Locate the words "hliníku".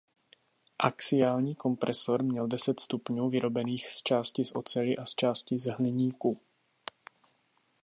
5.71-6.39